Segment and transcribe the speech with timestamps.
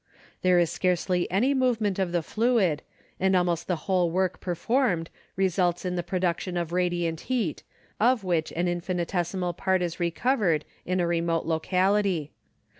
[0.41, 2.81] There is scarcely any movement of the fluid
[3.19, 7.61] and almost the whole work performed results in the pro duction of radiant heat,
[7.99, 12.31] of which an in finitesimal part is recovered in a remote locality.